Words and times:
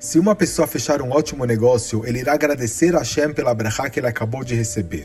Se 0.00 0.18
uma 0.18 0.34
pessoa 0.34 0.66
fechar 0.66 1.02
um 1.02 1.10
ótimo 1.10 1.44
negócio, 1.44 2.06
ele 2.06 2.20
irá 2.20 2.32
agradecer 2.32 2.96
a 2.96 3.00
Hashem 3.00 3.34
pela 3.34 3.54
brachá 3.54 3.90
que 3.90 4.00
ele 4.00 4.06
acabou 4.06 4.42
de 4.42 4.54
receber. 4.54 5.04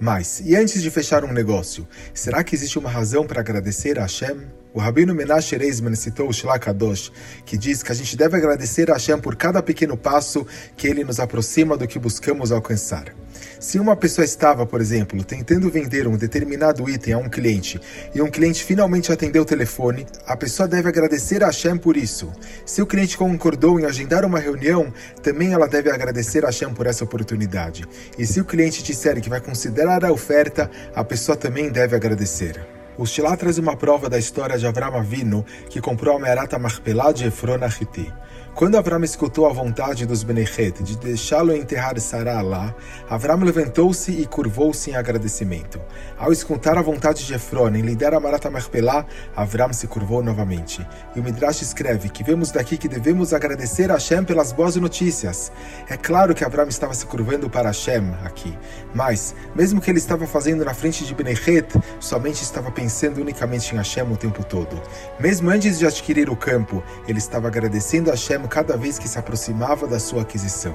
Mas, 0.00 0.42
e 0.44 0.56
antes 0.56 0.82
de 0.82 0.90
fechar 0.90 1.24
um 1.24 1.32
negócio, 1.32 1.86
será 2.12 2.42
que 2.42 2.52
existe 2.52 2.76
uma 2.76 2.90
razão 2.90 3.28
para 3.28 3.38
agradecer 3.38 3.96
a 3.96 4.02
Hashem? 4.02 4.40
O 4.72 4.80
Rabino 4.80 5.14
Menashe 5.14 5.56
Reisman 5.56 5.94
citou 5.94 6.28
o 6.28 6.32
Shlach 6.32 6.58
Kadosh, 6.64 7.12
que 7.46 7.56
diz 7.56 7.80
que 7.80 7.92
a 7.92 7.94
gente 7.94 8.16
deve 8.16 8.36
agradecer 8.36 8.90
a 8.90 8.94
Hashem 8.94 9.20
por 9.20 9.36
cada 9.36 9.62
pequeno 9.62 9.96
passo 9.96 10.44
que 10.76 10.88
ele 10.88 11.04
nos 11.04 11.20
aproxima 11.20 11.76
do 11.76 11.86
que 11.86 11.96
buscamos 11.96 12.50
alcançar. 12.50 13.14
Se 13.58 13.78
uma 13.78 13.96
pessoa 13.96 14.24
estava, 14.24 14.66
por 14.66 14.80
exemplo, 14.80 15.22
tentando 15.24 15.70
vender 15.70 16.06
um 16.06 16.16
determinado 16.16 16.88
item 16.88 17.14
a 17.14 17.18
um 17.18 17.28
cliente 17.28 17.80
e 18.14 18.20
um 18.20 18.30
cliente 18.30 18.64
finalmente 18.64 19.12
atendeu 19.12 19.42
o 19.42 19.46
telefone, 19.46 20.06
a 20.26 20.36
pessoa 20.36 20.68
deve 20.68 20.88
agradecer 20.88 21.42
a 21.42 21.46
Hashem 21.46 21.76
por 21.76 21.96
isso. 21.96 22.32
Se 22.66 22.82
o 22.82 22.86
cliente 22.86 23.16
concordou 23.16 23.78
em 23.78 23.84
agendar 23.84 24.24
uma 24.24 24.38
reunião, 24.38 24.92
também 25.22 25.52
ela 25.52 25.68
deve 25.68 25.90
agradecer 25.90 26.44
a 26.44 26.48
Hashem 26.48 26.72
por 26.74 26.86
essa 26.86 27.04
oportunidade. 27.04 27.84
E 28.18 28.26
se 28.26 28.40
o 28.40 28.44
cliente 28.44 28.82
disser 28.82 29.20
que 29.20 29.30
vai 29.30 29.40
considerar 29.40 30.04
a 30.04 30.12
oferta, 30.12 30.70
a 30.94 31.04
pessoa 31.04 31.36
também 31.36 31.70
deve 31.70 31.94
agradecer. 31.96 32.73
O 32.96 33.04
Shilá 33.04 33.36
traz 33.36 33.58
uma 33.58 33.76
prova 33.76 34.08
da 34.08 34.16
história 34.16 34.56
de 34.56 34.68
Avram 34.68 34.96
Avinu, 34.96 35.44
que 35.68 35.80
comprou 35.80 36.16
a 36.16 36.20
Merata 36.20 36.60
Marpelá 36.60 37.10
de 37.10 37.26
Efron 37.26 37.58
Achiti. 37.64 38.12
Quando 38.54 38.76
Avram 38.76 39.02
escutou 39.02 39.48
a 39.48 39.52
vontade 39.52 40.06
dos 40.06 40.22
Benechet 40.22 40.80
de 40.80 40.96
deixá-lo 40.96 41.52
enterrar 41.52 41.98
Sarah 41.98 42.40
lá, 42.40 42.72
Avram 43.10 43.42
levantou-se 43.42 44.12
e 44.12 44.24
curvou-se 44.26 44.92
em 44.92 44.94
agradecimento. 44.94 45.80
Ao 46.16 46.30
escutar 46.32 46.78
a 46.78 46.82
vontade 46.82 47.26
de 47.26 47.34
Efron 47.34 47.70
em 47.70 47.80
lhe 47.80 47.96
dar 47.96 48.14
a 48.14 48.20
Marata 48.20 48.48
Marpelá, 48.48 49.04
Avram 49.34 49.72
se 49.72 49.88
curvou 49.88 50.22
novamente. 50.22 50.86
E 51.16 51.20
o 51.20 51.24
Midrash 51.24 51.62
escreve 51.62 52.08
que 52.08 52.22
vemos 52.22 52.52
daqui 52.52 52.76
que 52.76 52.86
devemos 52.86 53.34
agradecer 53.34 53.90
a 53.90 53.94
Hashem 53.94 54.22
pelas 54.22 54.52
boas 54.52 54.76
notícias. 54.76 55.50
É 55.88 55.96
claro 55.96 56.32
que 56.32 56.44
Avram 56.44 56.68
estava 56.68 56.94
se 56.94 57.06
curvando 57.06 57.50
para 57.50 57.70
Hashem 57.70 58.14
aqui, 58.22 58.56
mas, 58.94 59.34
mesmo 59.52 59.80
que 59.80 59.90
ele 59.90 59.98
estava 59.98 60.28
fazendo 60.28 60.64
na 60.64 60.74
frente 60.74 61.04
de 61.04 61.12
Benechet, 61.12 61.66
somente 61.98 62.44
estava 62.44 62.70
pensando 62.70 62.83
unicamente 63.20 63.74
em 63.74 63.78
Hashem 63.78 64.10
o 64.10 64.16
tempo 64.16 64.44
todo. 64.44 64.80
Mesmo 65.18 65.50
antes 65.50 65.78
de 65.78 65.86
adquirir 65.86 66.28
o 66.30 66.36
campo, 66.36 66.82
ele 67.06 67.18
estava 67.18 67.48
agradecendo 67.48 68.10
a 68.10 68.14
Hashem 68.14 68.42
cada 68.48 68.76
vez 68.76 68.98
que 68.98 69.08
se 69.08 69.18
aproximava 69.18 69.86
da 69.86 69.98
sua 69.98 70.22
aquisição. 70.22 70.74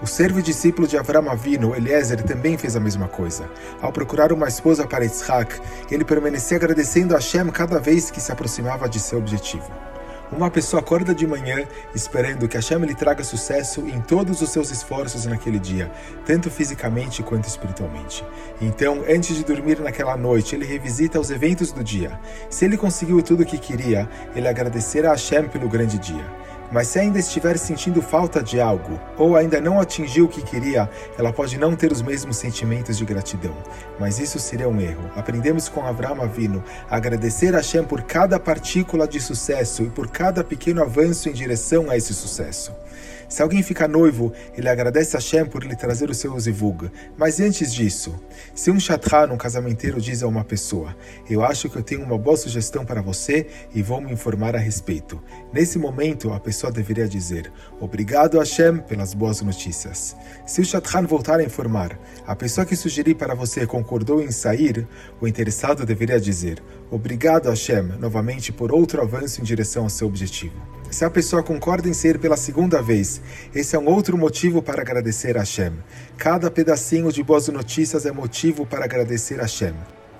O 0.00 0.06
servo 0.06 0.38
e 0.38 0.42
discípulo 0.42 0.86
de 0.86 0.96
Avram 0.96 1.28
Avino, 1.28 1.74
Eliezer, 1.74 2.22
também 2.22 2.56
fez 2.56 2.76
a 2.76 2.80
mesma 2.80 3.08
coisa. 3.08 3.50
Ao 3.80 3.92
procurar 3.92 4.32
uma 4.32 4.46
esposa 4.46 4.86
para 4.86 5.04
Yitzhak, 5.04 5.60
ele 5.90 6.04
permanecia 6.04 6.56
agradecendo 6.56 7.14
a 7.14 7.18
Hashem 7.18 7.48
cada 7.50 7.80
vez 7.80 8.08
que 8.08 8.20
se 8.20 8.30
aproximava 8.30 8.88
de 8.88 9.00
seu 9.00 9.18
objetivo. 9.18 9.68
Uma 10.30 10.50
pessoa 10.50 10.80
acorda 10.80 11.14
de 11.14 11.26
manhã 11.26 11.66
esperando 11.94 12.46
que 12.46 12.56
Hashem 12.56 12.78
lhe 12.80 12.94
traga 12.94 13.24
sucesso 13.24 13.80
em 13.88 13.98
todos 14.00 14.42
os 14.42 14.50
seus 14.50 14.70
esforços 14.70 15.24
naquele 15.24 15.58
dia, 15.58 15.90
tanto 16.26 16.50
fisicamente 16.50 17.22
quanto 17.22 17.48
espiritualmente. 17.48 18.22
Então, 18.60 19.02
antes 19.08 19.34
de 19.34 19.42
dormir 19.42 19.80
naquela 19.80 20.16
noite, 20.18 20.54
ele 20.54 20.66
revisita 20.66 21.18
os 21.18 21.30
eventos 21.30 21.72
do 21.72 21.82
dia. 21.82 22.20
Se 22.50 22.66
ele 22.66 22.76
conseguiu 22.76 23.22
tudo 23.22 23.42
o 23.42 23.46
que 23.46 23.56
queria, 23.56 24.08
ele 24.34 24.46
agradecerá 24.46 25.08
a 25.08 25.12
Hashem 25.12 25.48
pelo 25.48 25.68
grande 25.68 25.98
dia. 25.98 26.24
Mas 26.70 26.88
se 26.88 26.98
ainda 26.98 27.18
estiver 27.18 27.56
sentindo 27.56 28.02
falta 28.02 28.42
de 28.42 28.60
algo, 28.60 29.00
ou 29.16 29.36
ainda 29.36 29.60
não 29.60 29.80
atingiu 29.80 30.26
o 30.26 30.28
que 30.28 30.42
queria, 30.42 30.88
ela 31.18 31.32
pode 31.32 31.58
não 31.58 31.74
ter 31.74 31.90
os 31.90 32.02
mesmos 32.02 32.36
sentimentos 32.36 32.98
de 32.98 33.04
gratidão. 33.04 33.54
Mas 33.98 34.18
isso 34.18 34.38
seria 34.38 34.68
um 34.68 34.80
erro. 34.80 35.10
Aprendemos 35.16 35.68
com 35.68 35.86
Avraham 35.86 36.22
Avino 36.22 36.62
a 36.90 36.96
agradecer 36.96 37.54
a 37.54 37.58
Hashem 37.58 37.84
por 37.84 38.02
cada 38.02 38.38
partícula 38.38 39.08
de 39.08 39.20
sucesso 39.20 39.82
e 39.82 39.88
por 39.88 40.08
cada 40.08 40.44
pequeno 40.44 40.82
avanço 40.82 41.28
em 41.28 41.32
direção 41.32 41.90
a 41.90 41.96
esse 41.96 42.12
sucesso. 42.12 42.72
Se 43.28 43.42
alguém 43.42 43.62
fica 43.62 43.86
noivo, 43.86 44.32
ele 44.56 44.68
agradece 44.68 45.16
a 45.16 45.20
Hashem 45.20 45.44
por 45.44 45.62
lhe 45.62 45.76
trazer 45.76 46.08
o 46.08 46.14
seu 46.14 46.38
zivug. 46.40 46.90
Mas 47.16 47.38
antes 47.40 47.74
disso, 47.74 48.14
se 48.54 48.70
um 48.70 48.80
shatran, 48.80 49.30
um 49.32 49.36
casamenteiro, 49.36 50.00
diz 50.00 50.22
a 50.22 50.26
uma 50.26 50.44
pessoa: 50.44 50.96
Eu 51.28 51.44
acho 51.44 51.68
que 51.68 51.76
eu 51.76 51.82
tenho 51.82 52.02
uma 52.02 52.16
boa 52.16 52.36
sugestão 52.36 52.86
para 52.86 53.02
você 53.02 53.46
e 53.74 53.82
vou 53.82 54.00
me 54.00 54.12
informar 54.12 54.56
a 54.56 54.58
respeito. 54.58 55.22
Nesse 55.52 55.78
momento, 55.78 56.32
a 56.32 56.40
pessoa 56.40 56.72
deveria 56.72 57.06
dizer: 57.06 57.52
Obrigado, 57.78 58.38
Hashem, 58.38 58.78
pelas 58.78 59.12
boas 59.12 59.42
notícias. 59.42 60.16
Se 60.46 60.62
o 60.62 60.64
shatran 60.64 61.02
voltar 61.06 61.38
a 61.38 61.44
informar: 61.44 61.98
A 62.26 62.34
pessoa 62.34 62.64
que 62.64 62.76
sugeri 62.76 63.14
para 63.14 63.34
você 63.34 63.66
concordou 63.66 64.22
em 64.22 64.30
sair, 64.30 64.88
o 65.20 65.28
interessado 65.28 65.84
deveria 65.84 66.18
dizer: 66.18 66.62
Obrigado, 66.90 67.50
Hashem, 67.50 67.82
novamente 68.00 68.50
por 68.52 68.72
outro 68.72 69.02
avanço 69.02 69.42
em 69.42 69.44
direção 69.44 69.82
ao 69.82 69.90
seu 69.90 70.06
objetivo. 70.06 70.78
Se 70.90 71.04
a 71.04 71.10
pessoa 71.10 71.42
concorda 71.42 71.86
em 71.86 71.92
ser 71.92 72.18
pela 72.18 72.36
segunda 72.36 72.80
vez, 72.80 73.17
esse 73.54 73.74
é 73.74 73.78
um 73.78 73.86
outro 73.86 74.16
motivo 74.16 74.62
para 74.62 74.82
agradecer 74.82 75.36
a 75.36 75.40
Hashem. 75.40 75.72
Cada 76.16 76.50
pedacinho 76.50 77.12
de 77.12 77.22
boas 77.22 77.48
notícias 77.48 78.06
é 78.06 78.12
motivo 78.12 78.66
para 78.66 78.84
agradecer 78.84 79.38
a 79.38 79.42
Hashem. 79.42 79.74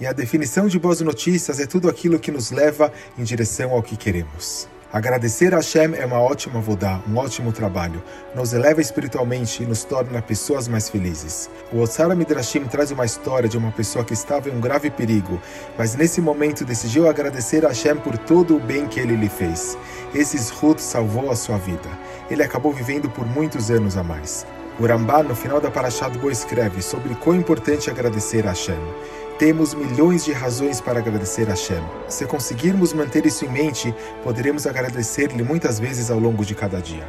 E 0.00 0.06
a 0.06 0.12
definição 0.12 0.66
de 0.66 0.78
boas 0.78 1.00
notícias 1.00 1.60
é 1.60 1.66
tudo 1.66 1.88
aquilo 1.88 2.18
que 2.18 2.32
nos 2.32 2.50
leva 2.50 2.92
em 3.16 3.22
direção 3.22 3.70
ao 3.70 3.82
que 3.82 3.96
queremos. 3.96 4.68
Agradecer 4.94 5.52
a 5.52 5.56
Hashem 5.56 5.96
é 5.96 6.06
uma 6.06 6.20
ótima 6.20 6.60
vodá, 6.60 7.00
um 7.08 7.16
ótimo 7.16 7.52
trabalho. 7.52 8.00
Nos 8.32 8.52
eleva 8.52 8.80
espiritualmente 8.80 9.60
e 9.60 9.66
nos 9.66 9.82
torna 9.82 10.22
pessoas 10.22 10.68
mais 10.68 10.88
felizes. 10.88 11.50
O 11.72 11.80
Otsara 11.80 12.14
Midrashim 12.14 12.62
traz 12.66 12.92
uma 12.92 13.04
história 13.04 13.48
de 13.48 13.58
uma 13.58 13.72
pessoa 13.72 14.04
que 14.04 14.14
estava 14.14 14.48
em 14.48 14.56
um 14.56 14.60
grave 14.60 14.90
perigo, 14.90 15.42
mas 15.76 15.96
nesse 15.96 16.20
momento 16.20 16.64
decidiu 16.64 17.08
agradecer 17.08 17.64
a 17.64 17.70
Hashem 17.70 17.96
por 17.96 18.16
todo 18.16 18.56
o 18.56 18.60
bem 18.60 18.86
que 18.86 19.00
ele 19.00 19.16
lhe 19.16 19.28
fez. 19.28 19.76
Esse 20.14 20.38
Zhut 20.38 20.80
salvou 20.80 21.28
a 21.28 21.34
sua 21.34 21.58
vida. 21.58 21.88
Ele 22.30 22.44
acabou 22.44 22.72
vivendo 22.72 23.10
por 23.10 23.26
muitos 23.26 23.72
anos 23.72 23.96
a 23.96 24.04
mais. 24.04 24.46
O 24.78 24.86
Ramban, 24.86 25.22
no 25.22 25.36
final 25.36 25.60
da 25.60 25.70
Parashat 25.70 26.18
Bo, 26.18 26.32
escreve 26.32 26.82
sobre 26.82 27.14
quão 27.14 27.36
importante 27.36 27.88
é 27.88 27.92
agradecer 27.92 28.44
a 28.44 28.50
Hashem. 28.50 28.78
Temos 29.38 29.72
milhões 29.72 30.24
de 30.24 30.32
razões 30.32 30.80
para 30.80 30.98
agradecer 30.98 31.46
a 31.46 31.50
Hashem. 31.50 31.82
Se 32.08 32.26
conseguirmos 32.26 32.92
manter 32.92 33.24
isso 33.24 33.44
em 33.44 33.48
mente, 33.48 33.94
poderemos 34.24 34.66
agradecer-lhe 34.66 35.44
muitas 35.44 35.78
vezes 35.78 36.10
ao 36.10 36.18
longo 36.18 36.44
de 36.44 36.56
cada 36.56 36.80
dia. 36.80 37.06